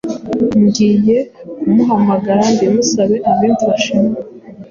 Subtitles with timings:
[0.63, 1.17] Ngiye
[1.59, 4.13] kumuhamagara mbimusabe abimfashemo